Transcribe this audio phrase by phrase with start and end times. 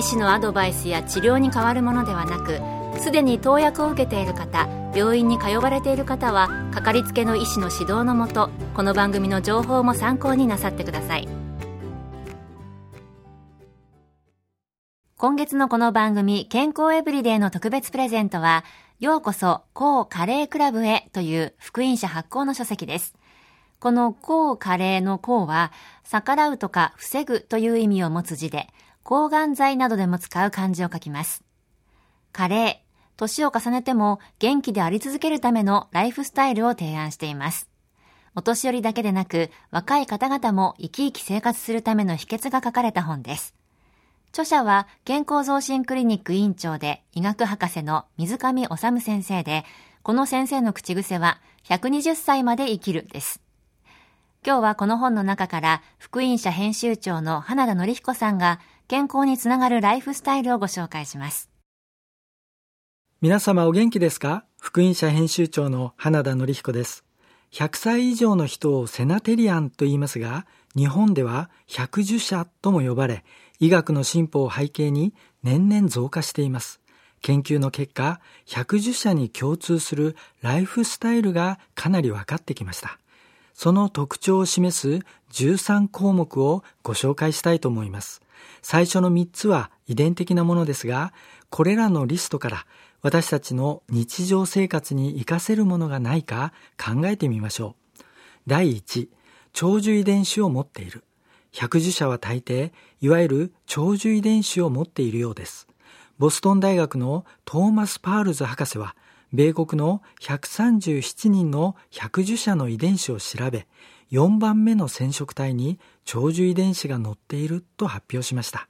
[0.00, 2.58] 医師のアドバイスや治療に変わるものではなく
[3.02, 11.28] すでに投薬を受けている方病院に通われている方はかかりつけの医師の指導のもとこの番組の情報も参考になさってください。
[15.18, 18.64] 今月のこの番組健康エブリデイの特別プレゼントは
[19.00, 23.14] ようこそ抗カレークラブへという福音社発行の書籍です。
[23.80, 25.72] この抗カレーの抗は
[26.04, 28.68] 逆らうとか防ぐという意味を持つ字で
[29.02, 31.42] 抗がん剤などでも使う漢字を書きます。
[32.32, 37.68] カレー、年を重ねても元気であり続けるためのライフスタイルを提案しています。
[38.34, 43.54] お年寄りだけでなく、若い方々も生き生き生活するための秘訣が書かれた本です。
[44.30, 49.64] 著者は健康増進クリニック委員長で医学博士の水上治先生で、
[50.02, 53.42] この先生の口癖は120歳まで生きるです。
[54.46, 61.48] 今日はこの本の中から福音社編集長の花田則彦さんが健康につながるライフスタイルをご紹介します。
[63.20, 64.44] 皆様お元気ですか？
[64.60, 67.04] 福音社編集長の花田則彦です。
[67.52, 73.24] 100歳以上の人をセナテリアンと言いますが、日本では百樹者とも呼ばれ、
[73.60, 75.14] 医学の進歩を背景に
[75.44, 76.80] 年々増加しています。
[77.22, 82.98] 研究の結果、百樹者に共通するライフスタイルがかなり分かってきました。
[83.54, 88.20] その特徴を示す13項目をご紹介したいと思います。
[88.62, 91.12] 最初の3つは遺伝的なものですが、
[91.48, 92.66] これらのリストから
[93.02, 98.02] 私たちの日常生活に活かせるものがないか考えてみましょう。
[98.46, 99.08] 第1、
[99.52, 101.04] 長寿遺伝子を持っている。
[101.52, 105.66] 百樹者は大抵、いわゆる長寿遺伝子を持っているようです。
[106.18, 108.94] ボストン大学のトーマス・パールズ博士は、
[109.32, 113.66] 米国の137人の百寿者の遺伝子を調べ、
[114.12, 118.68] 4番目の染色体に長寿遺伝子が載っていると発表しました。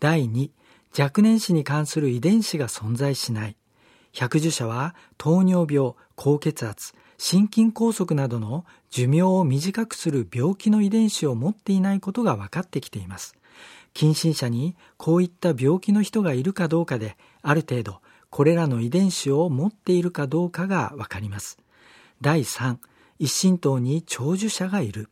[0.00, 0.50] 第2、
[0.98, 3.56] 若年死に関する遺伝子が存在しない。
[4.12, 13.36] 百寿者は糖尿病、高血圧、心筋梗塞などの寿命を短くする病気の遺伝子を持っていないことが分かってきています。
[13.92, 18.00] 近親者にこういった病気の人がいるかどうかで、ある程度
[18.30, 21.58] これらの遺伝子を持っているかどうかがわかります。
[22.20, 22.78] 第3、
[23.18, 25.10] 一親等に長寿者がいる。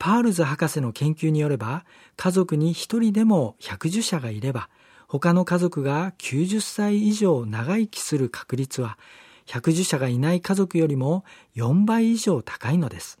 [0.00, 1.84] パールズ博士の研究によれば、
[2.16, 4.70] 家族に一人でも百寿者がいれば、
[5.06, 8.96] 他の家族が90歳以上長生きする確率は、
[9.44, 11.24] 百寿者がいない家族よりも
[11.54, 13.18] 4倍以上高いのです。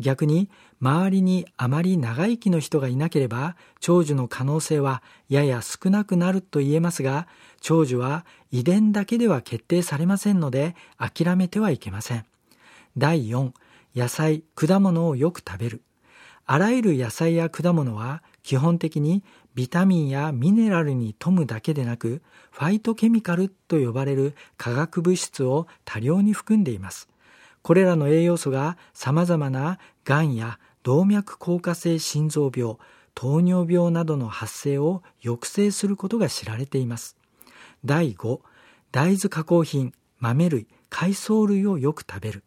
[0.00, 0.50] 逆に、
[0.80, 7.28] 周りにあまり長生きの人がいなければ、長寿の可能性はやや少なくなると言えますが、
[7.60, 12.26] 長寿は遺伝だけでは決定されませんので、諦めてはいけません。
[12.98, 13.52] 第4、
[13.94, 15.82] 野菜、果物をよく食べる。
[16.46, 19.24] あらゆる野菜や果物は基本的に
[19.56, 27.08] ビタミンやミネラルに富むだけでなく、ファイトケミカルと呼ばれる化学物質を多量に含んでいます。
[27.62, 32.76] これらの栄養素が様々ながんや動脈硬化性心臓病、
[33.14, 37.16] 糖尿病などの発生を抑制することが知られています。
[37.84, 38.40] 第5、
[38.92, 42.44] 大豆加工品、豆類、海藻類をよく食べる。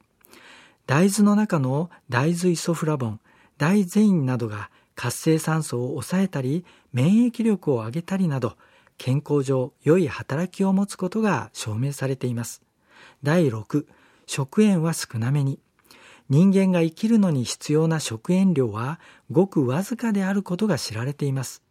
[0.85, 3.19] 大豆の中の大豆イソフラボン、
[3.59, 8.55] 大ゼインなどが活性酸素を抑えたり、免疫力を上げたりなど、
[8.97, 12.61] 健康上良い働きを持つことが証明されています。
[13.21, 13.85] 第6、
[14.27, 15.59] 食塩は少なめに。
[16.29, 18.97] 人間が生きるのに必要な食塩量は
[19.29, 21.61] ごくわずかであることが知られています。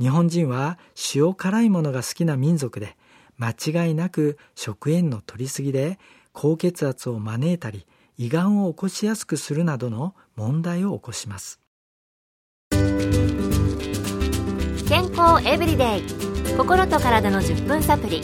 [0.00, 0.76] 日本人は
[1.14, 2.96] 塩辛いものが好きな民族で、
[3.36, 6.00] 間違いなく食塩の取りすぎで
[6.32, 7.86] 高血圧を招いたり、
[8.20, 11.60] 胃がんを起こしやすくするなどの問題を起こします。
[14.88, 16.02] 健康エブリデイ。
[16.56, 18.20] 心と体の10分サプリ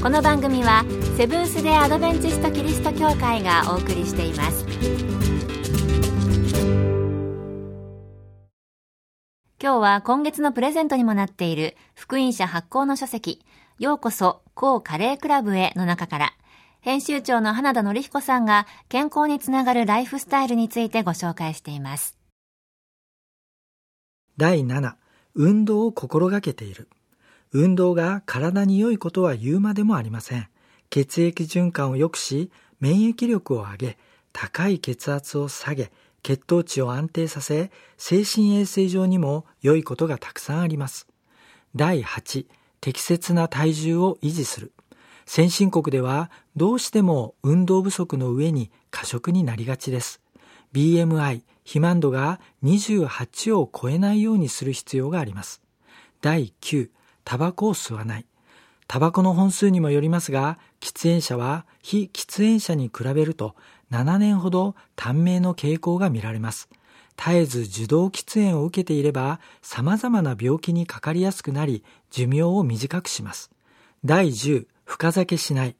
[0.00, 0.84] この番組は
[1.16, 4.64] セブンス・デ・アドベンチスト・キリスト教会がお送りしています。
[9.60, 13.44] 今日は今月のプレゼントにもなっている福音社発行の書籍
[13.80, 16.32] ようこそ高カレークラブへの中から。
[16.86, 22.16] 編集長の花田則彦さんが健康につながるライフスタイルについてご紹介しています。
[24.36, 24.92] 第7、
[25.34, 26.88] 運動を心がけている。
[27.50, 30.46] 運動が体に良いことは言うまでもありません。
[30.88, 33.98] 血液循環を良くし、免疫力を上げ、
[34.32, 35.90] 高い血圧を下げ、
[36.22, 41.08] 血糖値を安定させ、精神衛生上にも良いことがたくさんあります。
[41.74, 42.46] 第8、
[42.80, 44.72] 適切な体重を維持する。
[45.26, 50.20] 先進国ではどうしても運動不足の上に過食になりがちです。
[50.72, 55.60] BMI、肥満度が28を超えないようにする必要があります。
[56.22, 56.90] 第9、
[57.24, 58.26] タバコを吸わない。
[58.86, 63.56] タバコの本数にもよりますが、喫煙者は非喫煙者に比べると
[63.90, 66.68] 7年ほど短命の傾向が見られます。
[67.16, 73.50] 絶えず受動喫煙を受けていれば様々な病気にかかりやすくなり寿命を短くします。
[74.04, 75.76] 第10、深酒しない。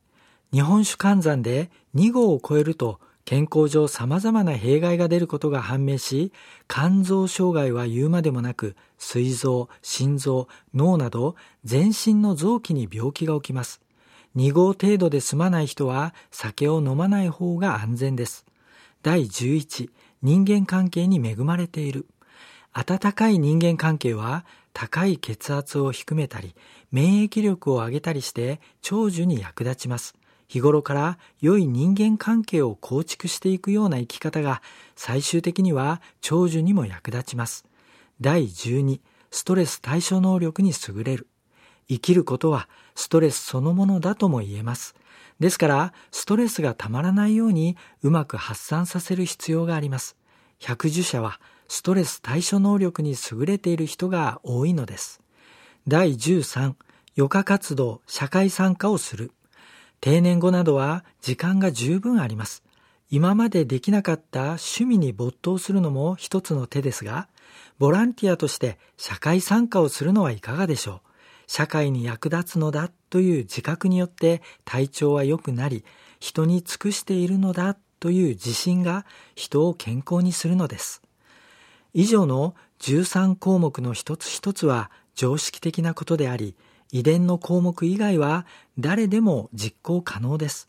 [0.52, 6.32] 日本酒換算で2合を超えると健康上様々な弊害が出ることが判明し、
[6.68, 13.80] 肝臓障害は言うまでもなく、膵臓、心臓、脳など全身の臓器に病気が起きます。
[14.36, 18.44] 2合程度で済まない人は酒を飲まない方が安全です。
[19.02, 19.90] 第11、
[20.22, 22.06] 人間関係に恵まれている。
[22.78, 24.44] 温かい人間関係は
[24.74, 26.54] 高い血圧を低めたり、
[26.92, 30.14] 免疫力を上げたりして長寿に役立ちます。
[30.46, 34.60] 日頃から良い人間関係を構築していくような生き方が
[34.94, 37.64] 最終的には長寿にも役立ちます。
[38.20, 39.00] 第12、
[39.30, 41.28] ストレス対処能力に優れる。
[41.88, 44.94] 生きることはストレスそのものだとも言えます。
[45.40, 50.14] ですから、ストレスがたまらないようにうまく発散させる必要があります。
[50.58, 55.20] 百獣者はストレス対処能力に優れている人が多いのです。
[55.88, 56.74] 第13、
[57.16, 59.32] 余暇活動、社会参加をする。
[60.00, 62.62] 定年後などは時間が十分あります。
[63.08, 67.28] 今までできなかった趣味に没頭するのも一つの手ですが、
[67.78, 71.00] ボランティアとして社会参加をするのはいかがでしょう。
[71.46, 75.84] 社会に役立つのだという自覚によって体調は良くなり、
[76.18, 81.02] 人に尽くしているのだという自信が人を健康にするのです。
[81.98, 86.54] 以上の13項目の一つ一つは常識的なことであり、
[86.92, 88.44] 遺伝の項目以外は
[88.78, 90.68] 誰でも実行可能です。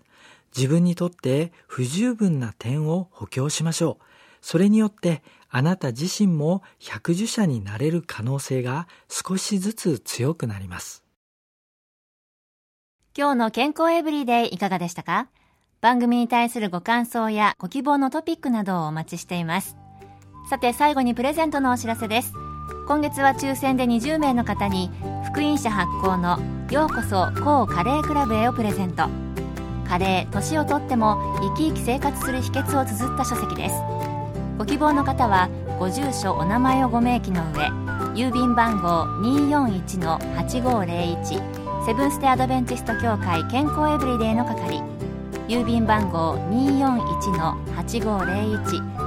[0.55, 4.03] 自分にとって不十分な点を補強しましょう。
[4.41, 11.03] それによってあなた自身も百受者になれる可能性が少しずつ強くなります。
[13.17, 15.27] 今日の健康エブリデイいかがでしたか？
[15.81, 19.75] 番組に対するご感想やご希望のトピックなどをお待ちしています。
[20.49, 22.33] さて最後にプレゼントのお知らせです。
[22.87, 24.89] 今月は抽選で20名の方に
[25.25, 26.39] 福音社発行の
[26.71, 29.09] 「ようこそ高カレークラブへ」をプレゼント
[29.85, 33.75] カレー年をとっても生き生き生活する秘訣を綴った書籍です
[34.57, 35.49] ご希望の方は
[35.79, 37.67] ご住所お名前をご明記の上
[38.15, 44.81] 郵便番号241-8501セブンステ・アドベンチスト協会健康エブリデイの係
[45.49, 49.06] 郵便番号241-8501